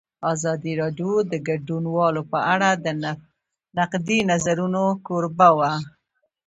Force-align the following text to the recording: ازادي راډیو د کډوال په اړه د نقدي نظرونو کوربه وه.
ازادي 0.33 0.73
راډیو 0.81 1.11
د 1.31 1.33
کډوال 1.45 2.15
په 2.31 2.39
اړه 2.53 2.69
د 2.83 2.85
نقدي 3.77 4.19
نظرونو 4.31 4.83
کوربه 5.05 5.49
وه. 5.57 5.71